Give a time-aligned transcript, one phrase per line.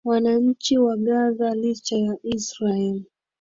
[0.05, 3.01] wananchi wa ghaza licha ya israel